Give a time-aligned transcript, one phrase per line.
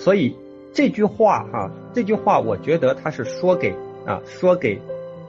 [0.00, 0.34] 所以
[0.72, 3.74] 这句话哈，这句话我觉得他是说给
[4.06, 4.80] 啊，说给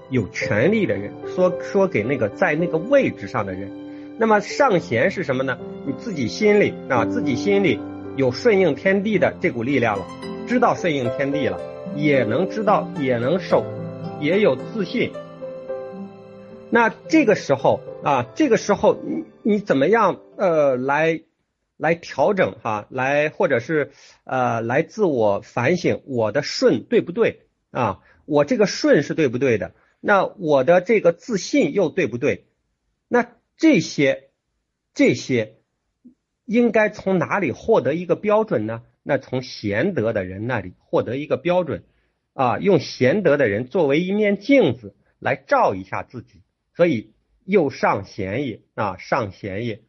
[0.10, 3.70] 有权利的人，说说给那个在那个位置上的人。
[4.18, 5.57] 那么上贤是什么呢？
[5.86, 7.79] 你自己心里啊，自己心里
[8.15, 10.06] 有顺应天地的这股力量了，
[10.47, 11.60] 知道顺应天地了，
[11.96, 13.65] 也能知道，也能受，
[14.22, 15.12] 也有自信。
[16.70, 21.20] 那这个时候啊，这个时候你你怎么样呃来
[21.82, 23.91] 来调整哈，来或者是
[24.23, 28.02] 呃来自我反省，我的顺对不对啊？
[28.26, 29.73] 我这个顺是对不对的？
[29.99, 32.45] 那我的这个自信又对不对？
[33.08, 34.30] 那这些
[34.94, 35.55] 这些
[36.45, 38.84] 应该从哪里获得一个标准呢？
[39.02, 41.84] 那从贤德的人那里获得一个标准
[42.34, 46.44] 啊，用贤德的人作为一面镜子来照一下自己。
[46.75, 49.81] 所以又上贤也啊，上贤也。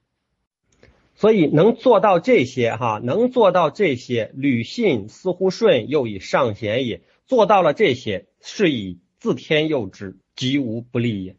[1.22, 7.02] 所以能做到这些哈，能做到这些，履信似乎顺，又以上贤也。
[7.26, 11.36] 做到了这些，是以自天佑之，吉无不利也。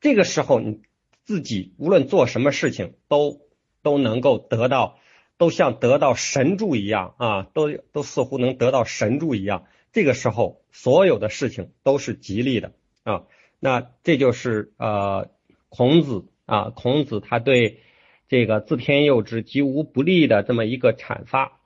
[0.00, 0.80] 这个时候，你
[1.24, 3.42] 自己无论做什么事情，都
[3.82, 4.98] 都能够得到，
[5.36, 9.66] 都像得到神助一样啊，都都似乎能得到神助一样。
[9.92, 12.72] 这个时候，所有的事情都是吉利的
[13.02, 13.24] 啊。
[13.60, 15.28] 那这就是呃
[15.68, 17.82] 孔子啊，孔子他对
[18.28, 21.60] 这个自天佑之，吉无不利的这么一个阐发。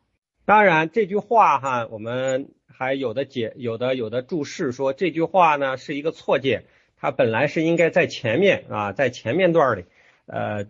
[0.45, 6.65] 当然这句话哈，我们还有的解，有的有的注释说这句话呢是一个错解，
[6.97, 9.85] 它本来是应该在前面啊，在前面段里，
[10.27, 10.67] 呃，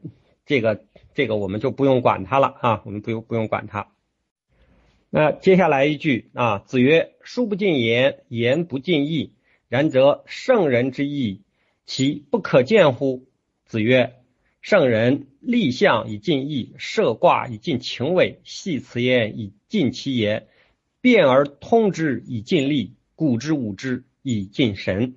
[0.46, 3.88] 这个这个我们就不用管它了啊，我们不用不用管它。
[5.10, 9.34] 那接下来一句啊，子曰：书不尽言，言不尽意。
[9.68, 11.42] 然则圣人之义，
[11.86, 13.26] 其不可见乎？
[13.64, 14.21] 子曰：
[14.62, 20.46] 圣人立象以尽意，设卦以尽情味，系辞焉以尽其言，
[21.00, 25.16] 辩而通之以尽力，古之武之以尽神。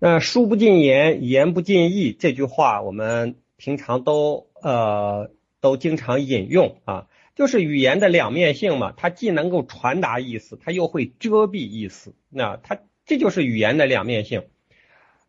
[0.00, 5.30] 那书不尽言，言不尽意这句话，我们平常都呃
[5.60, 7.06] 都经常引用啊。
[7.36, 12.14] 就是语言的两面性嘛，它既能够传达意思，它又会遮蔽意思。
[12.30, 14.42] 那它这就是语言的两面性。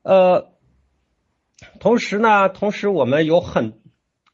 [0.02, 0.50] 呃，
[1.80, 3.74] 同时呢，同时我们有很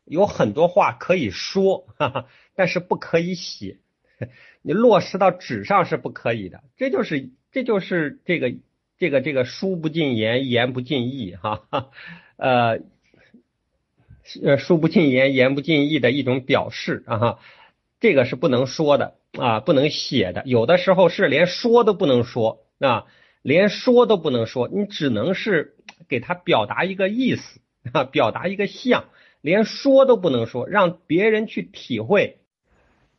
[0.05, 2.25] 有很多话可以说，哈哈，
[2.55, 3.77] 但是不可以写。
[4.61, 6.63] 你落实到纸上是不可以的。
[6.77, 8.53] 这就是这就是这个
[8.97, 11.89] 这个这个书不尽言，言不尽意，哈哈，
[12.37, 12.79] 呃
[14.41, 17.39] 呃，书不尽言，言不尽意的一种表示啊哈。
[17.99, 20.43] 这个是不能说的啊，不能写的。
[20.45, 23.05] 有的时候是连说都不能说啊，
[23.41, 25.75] 连说都不能说，你只能是
[26.07, 29.05] 给他表达一个意思啊，表达一个象，
[29.41, 32.39] 连说都不能说，让别人去体会。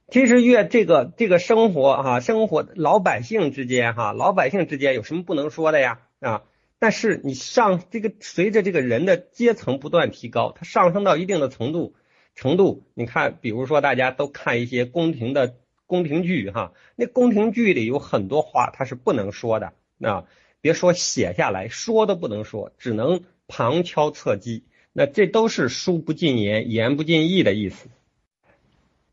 [0.09, 6.43] 其实越这个这个生活哈，生活老百姓之间哈，老百姓之间有什么不能说的呀啊？
[6.78, 11.94] 但是你上这个随着这个人的阶层不断提高，他上升到一定的程度。
[12.34, 15.55] 程度，你看，比如说大家都看一些宫廷的
[15.87, 20.25] 宫廷剧哈，那宫廷剧里有很多话它是不能说的啊，
[20.64, 24.64] 别说写下来，说都不能说，只能旁敲侧击。
[24.94, 27.91] 那这都是书不尽言，言不尽意的意思。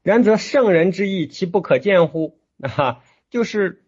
[0.01, 2.39] 然则圣人之意，其不可见乎？
[2.63, 3.83] 啊，就是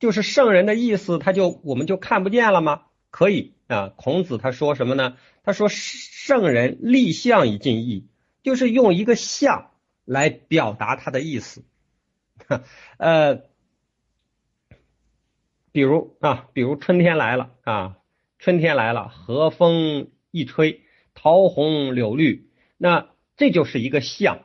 [0.00, 2.82] 就是圣人的意思，他就我们就看不见了吗？
[3.08, 3.94] 可以啊。
[3.96, 5.16] 孔子他说什么呢？
[5.44, 8.06] 他说圣人立象以尽意。
[8.42, 9.70] 就是用一个象
[10.04, 11.62] 来表达他的意思，
[12.98, 13.44] 呃，
[15.72, 17.96] 比如啊，比如春天来了啊，
[18.38, 20.82] 春天来了，和风一吹，
[21.14, 24.40] 桃红柳绿，那这就是一个象，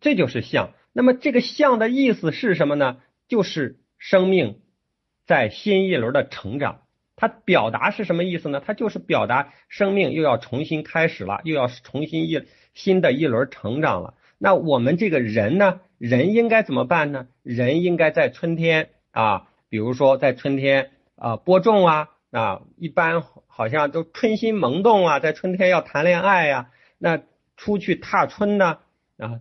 [0.00, 0.72] 这就是象。
[0.92, 2.98] 那么这个象的意思是什么呢？
[3.28, 4.60] 就是生命
[5.26, 6.82] 在新一轮的成长。
[7.14, 8.62] 它表达是什么意思呢？
[8.64, 12.42] 它就是表达生命又要重新开始了，又要重新一。
[12.72, 15.80] 新的一轮成长了，那我们这个人呢？
[15.98, 17.26] 人应该怎么办呢？
[17.42, 27.22] 人应该在春天啊，比如说在春天啊播种啊啊，一般好像都春心萌动啊，在春天要谈恋爱呀，那
[27.56, 28.80] 出去踏春呢
[29.16, 29.40] 啊，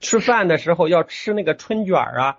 [0.00, 2.38] 吃饭的时候要吃那个春卷啊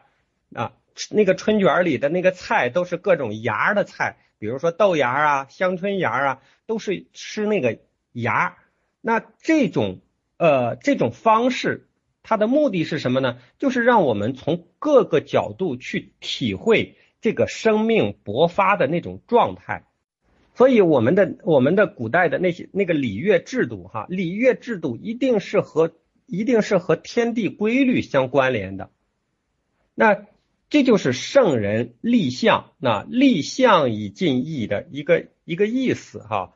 [0.53, 0.73] 啊，
[1.11, 7.79] 那个春卷里的那个菜都是各种芽的菜，比如说豆芽啊、香椿芽啊，都是吃那个
[8.11, 8.57] 芽，
[8.99, 10.01] 那这种。
[10.41, 11.89] 呃，这种方式
[12.23, 13.39] 它的目的是什么呢？
[13.57, 19.85] 就是让我们从各个角度去体会这个生命勃发的那种状态。
[20.55, 25.93] 所以，我们的我们的古代的那些那个礼乐制度，哈，礼乐制度一定是和
[26.25, 28.89] 一定是和天地规律相关联的。
[29.95, 30.25] 那
[30.69, 36.53] 这就是圣人立象，那立象以尽意的一个一个意思哈，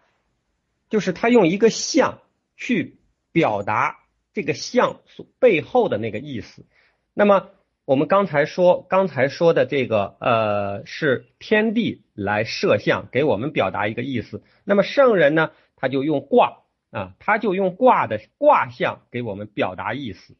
[0.89, 2.19] 就是他用一个象
[2.57, 2.97] 去
[3.31, 3.99] 表达
[4.33, 6.65] 这个象所背后的那个意思。
[7.13, 7.51] 那么
[7.85, 14.41] 我们刚才说，刚才说的这个呃是天地来设象，给我们表达一个意思。
[14.63, 16.59] 那么圣人呢，他就用卦
[16.91, 20.37] 啊，他就用卦的卦象给我们表达意思。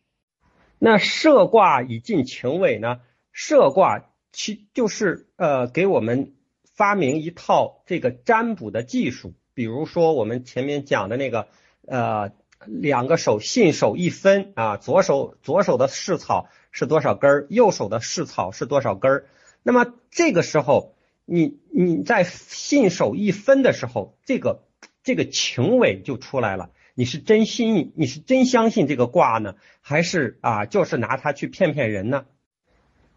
[0.79, 3.01] 那设卦以尽情味呢？
[3.33, 6.33] 设卦其就是呃给我们
[6.75, 11.47] 发明一套这个占卜的技术，比如说我们前面讲的那个
[11.87, 12.31] 呃
[12.67, 19.25] 两个手信手一分啊，左手左手的试草是多少根儿，右手的试草是多少根儿。
[19.63, 20.95] 那么这个时候
[21.25, 24.63] 你你在信手一分的时候，这个
[25.03, 26.71] 这个情尾就出来了。
[26.95, 32.25] 你是真心你是真相信这个卦呢，还是啊就是拿它去骗骗人呢？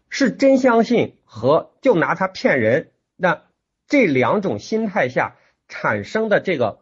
[0.09, 3.43] 是真相信和就拿它骗人，那
[3.87, 5.35] 这两种心态下
[5.67, 6.79] 产生的这个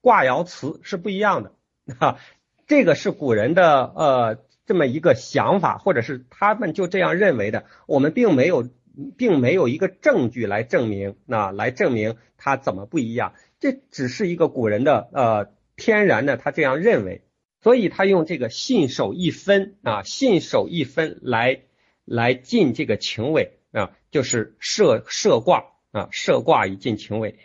[0.00, 1.52] 卦爻辞是不一样的
[1.98, 2.18] 啊。
[2.66, 7.64] 这个是古人的呃这么一个想法，或者是他们就这样认为的。
[7.86, 8.68] 我们并没有
[9.16, 13.34] 并没有一个证据来证明，那来证明它怎么不一样。
[13.58, 17.22] 这只是一个古人的呃天然的他这样认为，
[17.62, 21.62] 所以他用这个信手一分啊，信手一分来。
[22.06, 27.38] 来进这个情尾啊，就是设设卦啊，设卦以进情尾。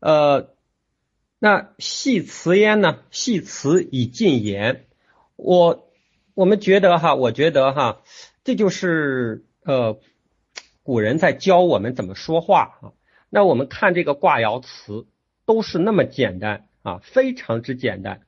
[0.00, 0.50] 呃，
[1.44, 3.00] 那系辞焉呢？
[3.10, 4.84] 系辞以尽言。
[5.34, 5.88] 我
[6.34, 8.02] 我们觉得哈，我觉得哈，
[8.44, 9.98] 这就是呃
[10.84, 12.92] 古人在教我们怎么说话啊。
[13.28, 15.08] 那我们看这个卦爻辞
[15.44, 18.20] 都是那么简单啊，非常之简单。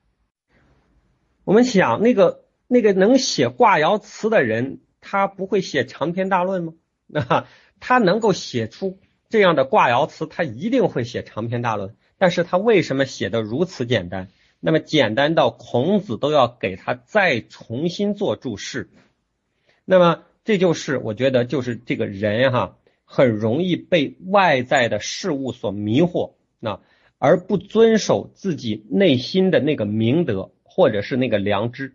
[1.45, 4.81] 我们想那个那个能写卦爻辞的人。
[5.07, 6.73] 他不会写长篇大论吗？
[7.05, 7.45] 那
[7.79, 11.95] 他能够写出这样的卦爻辞，他一定会写长篇大论。
[12.25, 14.29] 但是他为什么写的如此简单？
[14.59, 18.89] 那么简单到孔子都要给他再重新做注释。
[19.85, 26.79] 那么这就是我觉得就是这个人哈，很容易被外在的事物所迷惑，那
[27.19, 31.93] 而不遵守自己内心的那个明德或者是那个良知。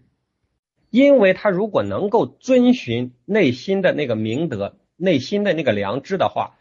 [0.90, 6.56] 因为他如果能够遵循内心的那个明德、内心的那个良知的话，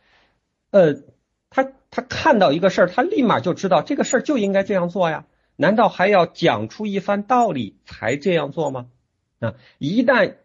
[0.72, 1.04] 呃，
[1.52, 5.26] 他他看到一个事儿，他立马就知道这个事儿就应该这样做呀。
[5.56, 8.88] 难道还要讲出一番道理才这样做吗？
[9.40, 10.36] 啊，一旦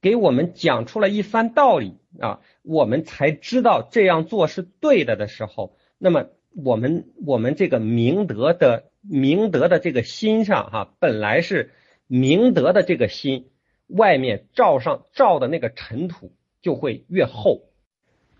[0.00, 11.70] 给我们讲出了一番道理啊，我们才知道这样做是对的的时候，那么我们我们这个明德的明德的这个心上哈，本来是。
[12.08, 13.48] 明德的这个心，
[13.86, 17.62] 外面罩上罩的那个尘土就会越厚。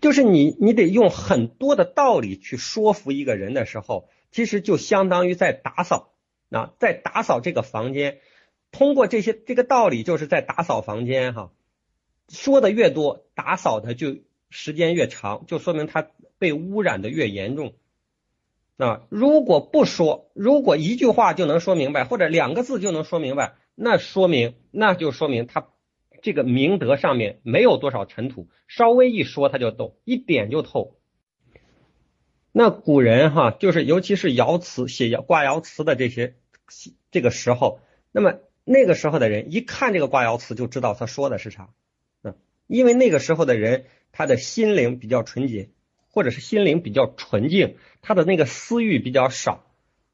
[0.03, 6.09] 就是你，你得用很多的道理去说服一个人的时候，其实就相当于在打扫
[6.49, 8.19] 啊，在打扫这个房间。
[8.69, 11.51] 通过这些这个道理，就是在打扫房间哈。
[12.27, 14.17] 说的越多，打扫的就
[14.49, 16.05] 时间越长，就说明它
[16.37, 17.73] 被污染的越严重。
[18.75, 23.53] 啊，如果不说，如果一句话就能说明白，或者两个字就能说明白。
[23.73, 25.69] 那说明，那就说明他
[26.23, 30.95] 这个明德上面没有多少尘土，稍微一说他就懂，一点就透。
[32.53, 36.35] 那古人哈，就是尤其是爻辞写爻卦爻辞的这些
[37.11, 37.81] 这个时候，
[38.13, 41.71] 那么那个时候的人一看这个卦爻辞就知道他说的是啥，
[42.23, 42.35] 嗯，
[42.67, 45.71] 因为那个时候的人他的心灵比较纯洁，
[46.09, 49.65] 或者是心灵比较纯净，他的那个私欲比较少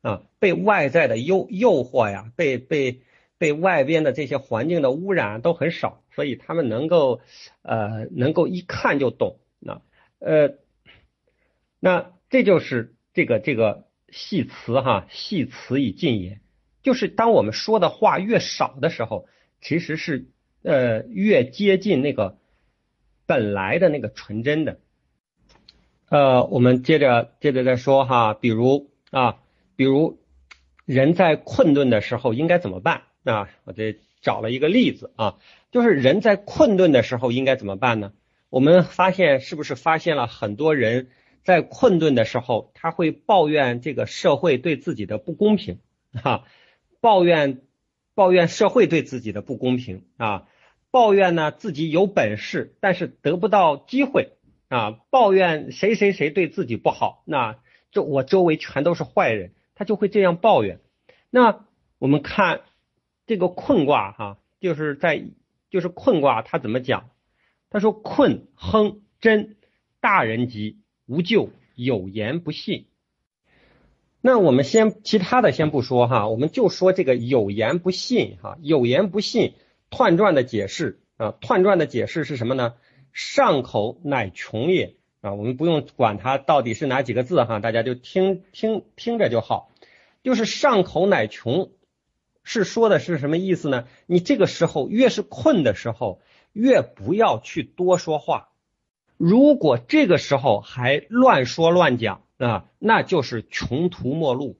[0.02, 3.02] 啊，被外在的诱诱惑呀，被被。
[3.40, 7.22] 被外边的这些环境的污染都很少，所以他们能够
[7.64, 9.40] 呃能够一看就懂。
[9.60, 9.82] 那
[10.20, 10.56] 呃
[11.80, 16.42] 那这就是这个这个戏词哈，戏词以尽也，
[16.84, 19.28] 就是当我们说的话越少的时候，
[19.62, 20.28] 其实是
[20.62, 22.38] 呃越接近那个
[23.26, 24.80] 本来的那个纯真的。
[26.10, 29.40] 呃，我们接着接着再说哈，比如啊，
[29.76, 30.20] 比如
[30.86, 33.04] 人在困顿的时候应该怎么办？
[33.30, 35.38] 啊，我这找了一个例子啊，
[35.72, 38.12] 就是人在困顿的时候应该怎么办呢？
[38.50, 41.10] 我们发现是不是发现了很多人
[41.44, 45.80] 在困顿的时候，他会抱怨这个社会对自己的不公平
[46.24, 46.44] 啊，
[47.00, 47.62] 抱怨
[48.16, 50.48] 抱怨社会对自己的不公平啊，
[50.90, 54.34] 抱怨呢自己有本事但是得不到机会
[54.68, 57.58] 啊，抱怨谁谁谁对自己不好，那
[57.92, 60.80] 这我周围全都是坏人，他就会这样抱怨。
[61.30, 61.66] 那
[62.00, 62.62] 我们看。
[63.30, 65.24] 这个困卦哈，就是在
[65.70, 67.12] 就是困卦，它怎么讲？
[67.70, 69.56] 他说：“困亨真，
[70.00, 72.88] 大人吉，无咎，有言不信。”
[74.20, 79.54] 那我们先其他的先不说哈，我们就说这个有言不信哈，有言不信，
[79.92, 82.74] 彖传的解释啊，彖传的解释是什么呢？
[83.14, 89.72] 上口乃穷也啊，我们不用管它到底是哪几个字哈，大家就听听听着就好。
[90.24, 91.70] 就是上口乃穷，
[92.50, 93.88] 是说的是什么意思呢？
[94.08, 98.50] 你这个时候越是困的时候，越不要去多说话。
[99.18, 102.24] 如果这个时候还乱说乱讲。
[102.40, 104.58] 啊，那就是穷途末路，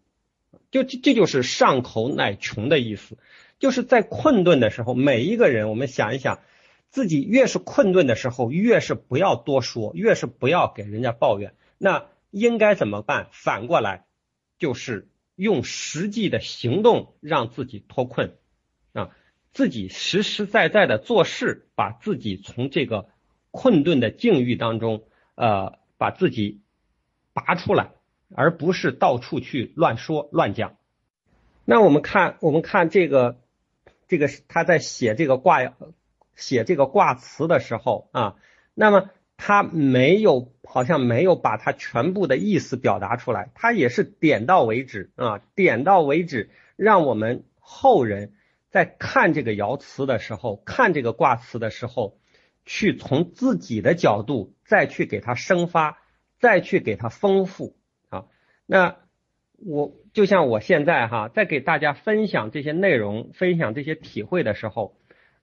[0.70, 3.18] 就这这就是上口乃穷的意思，
[3.58, 6.42] 就是在困顿的时候，每一个人，我们想一想，
[6.90, 13.30] 自己越是困顿的时候，越是不要多说，越是不要给人家抱怨，那应该怎么办？
[13.32, 14.04] 反过来，
[14.58, 15.08] 就是
[15.40, 18.38] 用实际的行动让自己脱困
[18.94, 19.10] 啊，
[19.52, 23.10] 自己实实在在的做事，把自己从这个
[23.52, 25.04] 困顿的境遇当中，
[25.36, 26.62] 呃，把自己。
[27.32, 27.92] 拔出来，
[28.36, 30.76] 而不是到处去乱说乱讲。
[31.64, 33.40] 那我们看，我们看这个，
[34.10, 35.60] 这个他在写这个卦，
[36.36, 38.36] 写这个卦词的时候啊，
[38.74, 48.34] 那么他没有，好像没有把他全部的意思表达出来，他也是点到为止啊，点到为止，让我们后人
[48.70, 52.20] 在看这个爻辞的时候，看这个卦辞的时候，
[52.66, 55.98] 去从自己的角度再去给它生发。
[56.42, 57.76] 再去给它丰富
[58.08, 58.28] 啊，
[58.66, 58.96] 那
[59.58, 64.96] 我就像我现在哈，在给大家分享这些内容、分享这些体会的时候，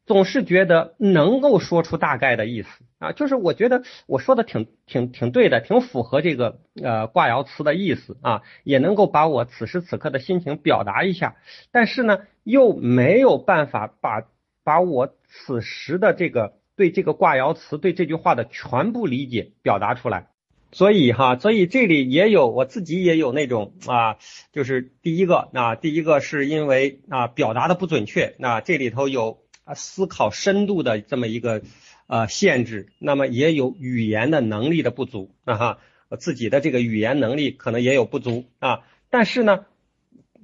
[0.06, 11.36] 总是觉得能够说出大概的意思啊，就是我觉得我说的挺挺挺对的，挺符合这个呃卦爻辞的意思啊，也能够把我此时此刻的心情表达一下，
[11.72, 14.22] 但是呢，又没有办法把
[14.64, 20.28] 把我此时的这个对这个卦爻辞、对这句话的全部理解表达出来。
[20.72, 24.18] 所以哈，所以这里也有我自己也有那种啊，
[24.52, 31.60] 就是第一个啊，第一个是因为啊表达的不准确，那这里头有啊思考深度的这么一个
[32.06, 35.78] 呃限制，那么也有语言的能力的不足啊哈，
[36.18, 39.66] 自己的这个语言能力可能也有不足啊，但是呢，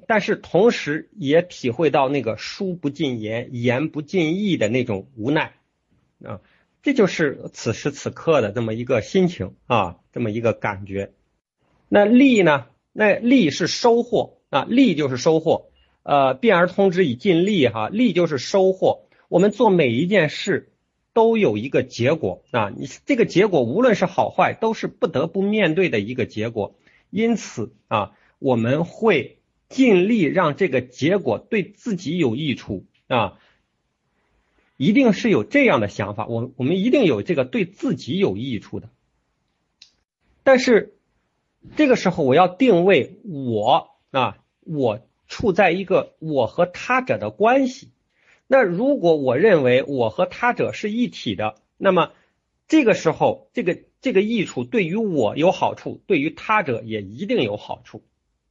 [0.06, 5.54] 但是同时也体会到那个书不尽言，言不尽意的那种无奈
[6.22, 6.40] 啊。
[6.82, 11.12] 这就是此时此刻的这么一个心情啊，这么一个感觉。
[11.88, 12.66] 那利呢？
[12.92, 15.70] 那利是收获啊，利就是收获。
[16.02, 19.06] 呃，变而通之以尽力哈，利就是收获。
[19.32, 20.74] 我们做每一件事
[21.14, 26.74] 都有一个结果啊，你这个结果无论是好坏，都是不得不面对的一个结果。
[27.08, 29.38] 因此啊，我们会
[29.70, 33.38] 尽力让这个结果对自己有益处啊。
[34.76, 38.90] 一定是有这样的想法，我我们一定有这个对自己有益处的。
[40.42, 40.92] 但是
[41.74, 47.88] 这个时候我要定位我啊，我处在一个我和他者的关系。
[48.52, 52.12] 那如果我认为我和他者是一体的，那么
[52.68, 58.02] 这个时候这个这个益处对于我有好处，对于他者也一定有好处。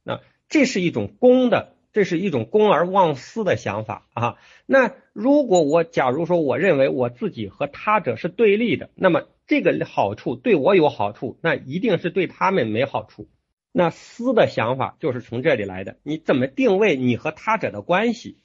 [0.02, 0.18] 那
[0.48, 1.76] 这是一种公的。
[1.92, 4.38] 这是一种公而忘私的想法啊。
[4.66, 13.28] 那如果我假如说我认为我自己和他者是对立的，那么这个好处对我有好处，那一定是对他们没好处。
[13.70, 15.98] 那私的想法就是从这里来的。
[16.02, 18.38] 你怎么定位你和他者的关系？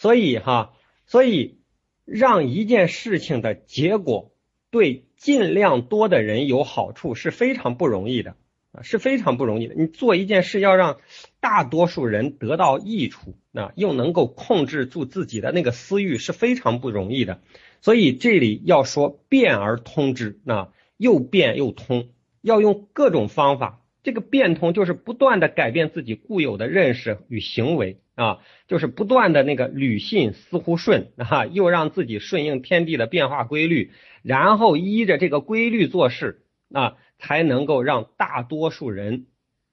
[0.00, 0.72] 所以哈，
[1.04, 1.58] 所以
[2.06, 4.32] 让一件事情的结果
[4.70, 8.34] 对尽量多的人有好处是非常不容易的。
[8.72, 9.74] 啊，是非常不容易的。
[9.74, 11.00] 你做一件事，要让
[11.40, 17.42] 大多数人得到益处，啊，又能够控制住自己的那个私欲，是非常不容易的。
[17.82, 22.08] 所以这里要说变而通之，啊，又变又通，
[22.40, 23.84] 要用各种方法。
[24.02, 36.96] 这个变通就是不断的改变自己固有的认识与行为，啊，就是不断的那个履信似乎顺， 啊，又让自己顺应天地的变化规律，然后依着这个规律做事，啊。
[37.22, 39.26] 才能够让大多数人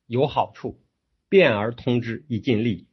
[0.05, 0.81] 有好处，
[1.29, 2.87] 变而通之以尽力。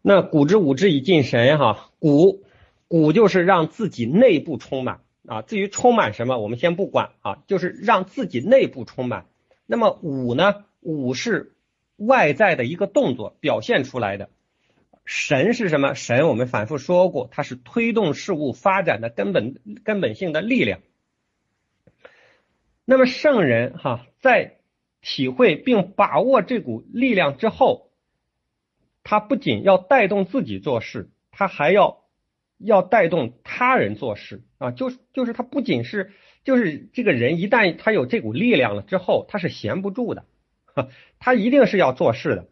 [0.00, 2.44] 那古之武之以尽神，哈，古
[2.86, 5.42] 古就是让自己内部充满啊。
[5.42, 9.26] 至于充满什么，我们先不管啊，就是让自己内部充满。
[9.66, 10.64] 那么武呢？
[10.80, 11.56] 武是
[11.98, 14.30] 外在的一个动作表现出来的。
[15.04, 15.94] 神是什么？
[15.94, 20.80] 神我们反复说过，它是推动事物发展的根本根本性的力量。
[22.84, 24.58] 那么圣人哈，在
[25.00, 27.90] 体会并把握这股力量之后，
[29.02, 32.04] 他不仅要带动自己做事，他还要
[32.58, 36.12] 要带动他人做事啊，就是就是他不仅是
[36.44, 40.26] 就是这个人一旦他有这股力量了之后，他是闲不住的，
[41.18, 42.46] 他一定是要做事的，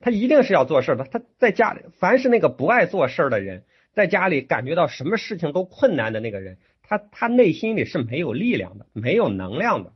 [0.00, 1.04] 他一定是要做事的。
[1.04, 9.92] 他在家里，凡是那个不爱做事的人，在家里感觉到什么事情都困难的那个人，他他内心里是没有力量的，没有能量的，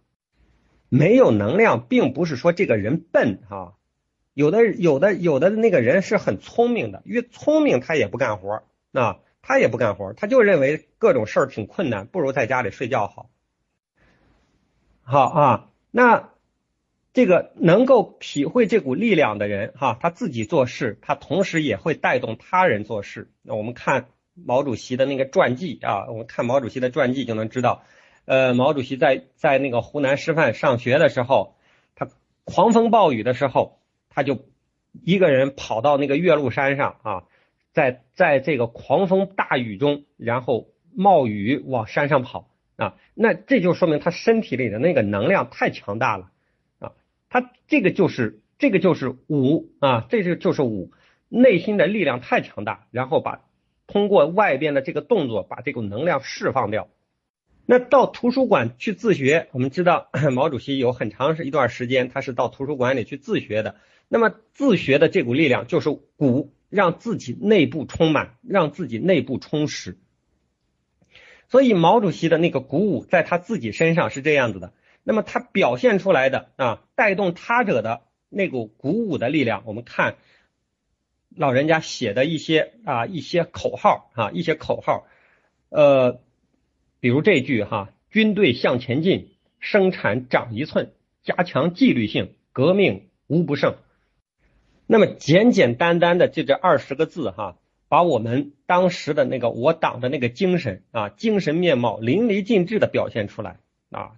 [0.89, 3.75] 没有能量，并不是说这个人笨哈，
[4.35, 8.63] 有的有的有的那个人是很聪明的，越聪明他也不干活
[8.93, 9.19] 啊。
[9.49, 13.31] 他也不干活，他就认为各种事儿挺困难，不如在家里睡觉好。
[15.05, 16.31] 好啊，那
[17.17, 23.31] 这个能够体会这股力量的人，哈，他自己做事，他同时也会带动他人做事。
[23.41, 27.85] 那我们看毛主席的那个传记啊，我们看毛主席的传记就能知道，
[28.27, 31.57] 呃，毛主席在在那个湖南师范上学的时候，
[31.95, 32.07] 他
[32.45, 33.81] 狂风暴雨的时候，
[34.11, 34.45] 他就
[35.03, 37.25] 一个人跑到那个岳麓山上啊。
[37.73, 46.31] 在在这个狂风大雨中，然后冒雨往山上跑啊，那这就说明他身体里的那个能量太强大了，
[47.29, 50.93] 他这个就是这个就是武啊，这个就是武，
[51.29, 53.45] 内心的力量太强大，然后把
[53.87, 56.89] 通过外边的这个动作把这股能量释放掉。
[57.65, 63.77] 那到图书馆去自学，我们知道毛主席有很长一段时间他是到图书馆里去自学的，
[64.09, 66.53] 那么自学的这股力量就是鼓。
[66.69, 69.99] 让自己内部充满，让自己内部充实。
[71.49, 74.73] 所以毛主席的那个鼓舞，在他自己身上是这样子的。
[75.09, 80.17] 那么他表现出来的啊，带动他者的那股鼓舞的力量，我们看
[81.29, 85.07] 老人家写的一些啊一些口号啊一些口号，
[85.69, 86.21] 呃，
[86.99, 90.91] 比如这句哈：军队向前进，生产长一寸，
[91.23, 93.77] 加强纪律性，革命无不胜。
[94.89, 97.59] 那么简简单单的就这二十个字哈，
[97.89, 103.61] 把我们当时的那个我党的那个精神啊，精神面貌淋漓尽致的表现出来
[103.93, 104.17] 啊。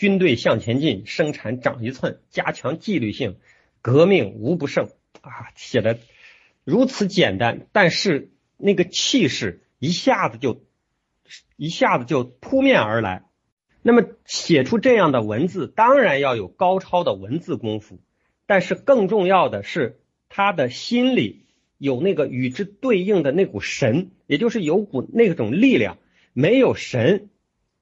[0.00, 3.36] 军队向前进，生产长一寸，加强纪律性，
[3.82, 4.88] 革命无不胜
[5.20, 5.50] 啊。
[5.56, 5.98] 写的
[6.64, 10.64] 如此简单，但是那个气势一下子就
[11.56, 13.24] 一下子就扑面而来。
[13.82, 18.00] 那么写出这样的文字，当然要有高超的文字功夫，
[18.46, 19.98] 但是更重要的是。
[20.32, 21.44] 他的心里
[21.76, 25.98] 有那个与之对应的那股神，也就是有股那种力量。
[26.32, 27.30] 没有神，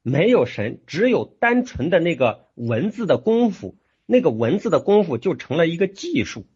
[0.03, 3.77] 没有神，只有单纯的那个文字的功夫。
[4.07, 6.47] 那个文字的功夫就成了一个技术。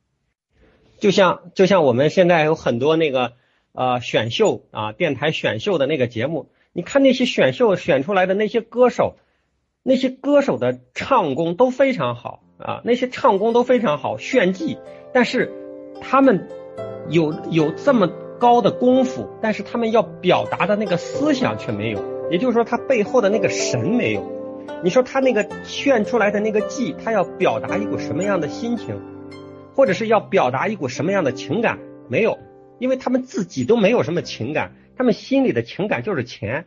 [0.99, 3.33] 就像就像我们现在有很多那个
[3.73, 9.17] 呃选秀啊，电台选秀的那个节目，你看那些选秀选出来的那些歌手，
[9.83, 14.79] 那些歌手的唱功都非常好啊，那些唱功都非常好，炫技，
[15.13, 15.59] 但是。
[16.05, 16.49] 他们
[17.11, 18.09] 有有这么
[18.41, 24.31] 高的功夫，但是他们要表达的那个思想却没有，也就是说他背后的那个神没有。
[24.85, 29.01] 你说他那个炫出来的那个技，他要表达一股什么样的心情，
[29.75, 31.79] 或者是要表达一股什么样的情感？
[32.09, 32.39] 没有，
[32.79, 36.67] 因为他们自己都没有什么情感，他们心里的情感就是钱，